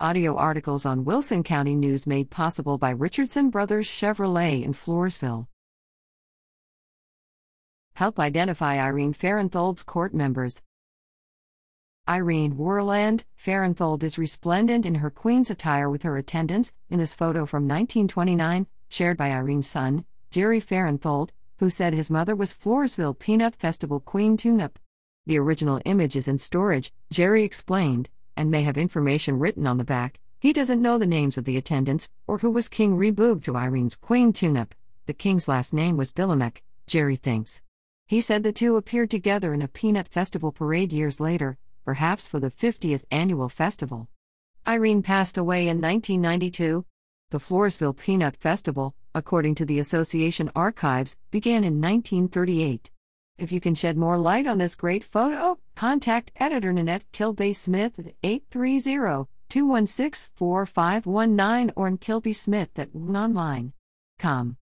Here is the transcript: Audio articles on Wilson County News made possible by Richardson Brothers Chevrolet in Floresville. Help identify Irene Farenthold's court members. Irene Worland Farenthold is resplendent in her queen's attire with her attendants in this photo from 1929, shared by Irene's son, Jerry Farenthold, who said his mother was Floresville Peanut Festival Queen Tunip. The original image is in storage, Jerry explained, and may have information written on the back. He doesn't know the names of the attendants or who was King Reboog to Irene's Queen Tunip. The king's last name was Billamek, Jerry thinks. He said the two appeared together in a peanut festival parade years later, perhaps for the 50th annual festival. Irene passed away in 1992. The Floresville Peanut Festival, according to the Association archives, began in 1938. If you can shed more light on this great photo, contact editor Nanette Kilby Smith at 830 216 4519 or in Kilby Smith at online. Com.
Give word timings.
Audio 0.00 0.34
articles 0.34 0.84
on 0.84 1.04
Wilson 1.04 1.44
County 1.44 1.76
News 1.76 2.04
made 2.04 2.28
possible 2.28 2.78
by 2.78 2.90
Richardson 2.90 3.48
Brothers 3.48 3.86
Chevrolet 3.86 4.64
in 4.64 4.72
Floresville. 4.72 5.46
Help 7.94 8.18
identify 8.18 8.76
Irene 8.76 9.14
Farenthold's 9.14 9.84
court 9.84 10.12
members. 10.12 10.64
Irene 12.08 12.56
Worland 12.56 13.22
Farenthold 13.38 14.02
is 14.02 14.18
resplendent 14.18 14.84
in 14.84 14.96
her 14.96 15.10
queen's 15.10 15.48
attire 15.48 15.88
with 15.88 16.02
her 16.02 16.16
attendants 16.16 16.72
in 16.90 16.98
this 16.98 17.14
photo 17.14 17.46
from 17.46 17.62
1929, 17.62 18.66
shared 18.88 19.16
by 19.16 19.30
Irene's 19.30 19.68
son, 19.68 20.04
Jerry 20.32 20.60
Farenthold, 20.60 21.30
who 21.60 21.70
said 21.70 21.94
his 21.94 22.10
mother 22.10 22.34
was 22.34 22.52
Floresville 22.52 23.16
Peanut 23.16 23.54
Festival 23.54 24.00
Queen 24.00 24.36
Tunip. 24.36 24.74
The 25.26 25.38
original 25.38 25.80
image 25.84 26.16
is 26.16 26.26
in 26.26 26.38
storage, 26.38 26.92
Jerry 27.12 27.44
explained, 27.44 28.10
and 28.36 28.50
may 28.50 28.62
have 28.62 28.76
information 28.76 29.38
written 29.38 29.66
on 29.66 29.78
the 29.78 29.84
back. 29.84 30.20
He 30.40 30.52
doesn't 30.52 30.82
know 30.82 30.98
the 30.98 31.06
names 31.06 31.38
of 31.38 31.44
the 31.44 31.56
attendants 31.56 32.08
or 32.26 32.38
who 32.38 32.50
was 32.50 32.68
King 32.68 32.96
Reboog 32.96 33.42
to 33.44 33.56
Irene's 33.56 33.96
Queen 33.96 34.32
Tunip. 34.32 34.72
The 35.06 35.14
king's 35.14 35.48
last 35.48 35.72
name 35.72 35.96
was 35.96 36.12
Billamek, 36.12 36.62
Jerry 36.86 37.16
thinks. 37.16 37.62
He 38.06 38.20
said 38.20 38.42
the 38.42 38.52
two 38.52 38.76
appeared 38.76 39.10
together 39.10 39.54
in 39.54 39.62
a 39.62 39.68
peanut 39.68 40.08
festival 40.08 40.52
parade 40.52 40.92
years 40.92 41.20
later, 41.20 41.56
perhaps 41.84 42.26
for 42.26 42.40
the 42.40 42.50
50th 42.50 43.04
annual 43.10 43.48
festival. 43.48 44.08
Irene 44.66 45.02
passed 45.02 45.36
away 45.36 45.68
in 45.68 45.80
1992. 45.80 46.84
The 47.30 47.38
Floresville 47.38 47.96
Peanut 47.96 48.36
Festival, 48.36 48.94
according 49.14 49.54
to 49.56 49.64
the 49.64 49.78
Association 49.78 50.50
archives, 50.54 51.16
began 51.30 51.64
in 51.64 51.80
1938. 51.80 52.90
If 53.36 53.50
you 53.50 53.60
can 53.60 53.74
shed 53.74 53.96
more 53.96 54.16
light 54.16 54.46
on 54.46 54.58
this 54.58 54.76
great 54.76 55.02
photo, 55.02 55.58
contact 55.74 56.30
editor 56.36 56.72
Nanette 56.72 57.10
Kilby 57.10 57.52
Smith 57.52 57.98
at 57.98 58.14
830 58.22 59.28
216 59.48 60.30
4519 60.36 61.72
or 61.74 61.88
in 61.88 61.98
Kilby 61.98 62.32
Smith 62.32 62.78
at 62.78 62.94
online. 62.94 63.72
Com. 64.20 64.56